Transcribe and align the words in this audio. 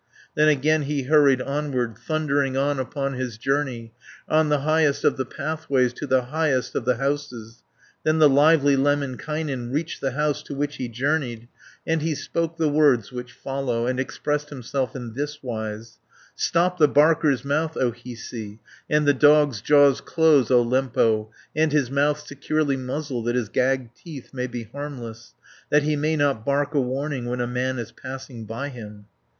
Then 0.33 0.47
again 0.49 0.81
he 0.81 1.03
hurried 1.03 1.43
onward, 1.43 1.95
Thundering 1.95 2.57
on 2.57 2.79
upon 2.79 3.13
his 3.13 3.37
journey, 3.37 3.93
On 4.27 4.49
the 4.49 4.61
highest 4.61 5.03
of 5.03 5.15
the 5.15 5.27
pathways, 5.27 5.93
To 5.93 6.07
the 6.07 6.23
highest 6.23 6.73
of 6.73 6.85
the 6.85 6.95
houses. 6.95 7.61
Then 8.03 8.17
the 8.17 8.27
lively 8.27 8.75
Lemminkainen 8.75 9.71
Reached 9.71 10.01
the 10.01 10.13
house 10.13 10.41
to 10.41 10.55
which 10.55 10.77
he 10.77 10.87
journeyed, 10.87 11.41
370 11.85 11.93
And 11.93 12.01
he 12.01 12.15
spoke 12.15 12.57
the 12.57 12.67
words 12.67 13.11
which 13.11 13.31
follow, 13.31 13.85
And 13.85 13.99
expressed 13.99 14.49
himself 14.49 14.95
in 14.95 15.13
thiswise: 15.13 15.99
"Stop 16.35 16.79
the 16.79 16.87
barker's 16.87 17.45
mouth, 17.45 17.77
O 17.77 17.91
Hiisi, 17.91 18.57
And 18.89 19.07
the 19.07 19.13
dog's 19.13 19.61
jaws 19.61 20.01
close, 20.01 20.49
O 20.49 20.63
Lempo, 20.65 21.29
And 21.55 21.71
his 21.71 21.91
mouth 21.91 22.25
securely 22.25 22.75
muzzle, 22.75 23.21
That 23.21 23.35
his 23.35 23.49
gagged 23.49 23.95
teeth 23.95 24.33
may 24.33 24.47
be 24.47 24.63
harmless, 24.63 25.35
That 25.69 25.83
he 25.83 25.95
may 25.95 26.15
not 26.15 26.43
bark 26.43 26.73
a 26.73 26.81
warning 26.81 27.25
When 27.25 27.39
a 27.39 27.45
man 27.45 27.77
is 27.77 27.91
passing 27.91 28.45
by 28.45 28.69
him." 28.69 29.05